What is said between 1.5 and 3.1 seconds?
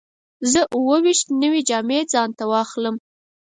جامې ځان ته واخلم.